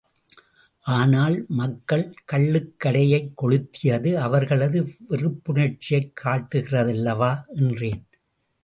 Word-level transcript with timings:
ஆனால் 0.93 1.45
மக்கள் 1.47 2.15
கள்ளுக்கடையை 2.31 3.31
கொளுத்தியது 3.41 4.13
அவர்களது 4.15 4.93
வெறுப்புணர்ச்சியைக் 5.09 6.11
காட்டு 6.13 6.59
கிறதல்லவா? 6.61 7.33
என்றேன். 7.55 8.03